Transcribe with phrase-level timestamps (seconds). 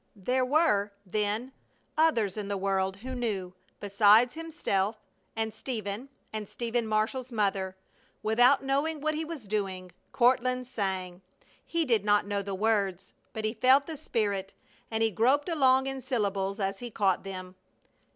[0.15, 1.51] There were, then,
[1.95, 4.97] others in the world who knew, besides himself
[5.35, 7.75] and Stephen and Stephen Marshall's mother!
[8.23, 11.21] Without knowing what he was doing, Courtland sang.
[11.63, 14.55] He did not know the words, but he felt the spirit,
[14.89, 17.53] and he groped along in syllables as he caught them.